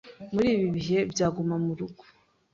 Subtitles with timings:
[0.33, 2.03] muri ibi bihe bya Guma mu rugo.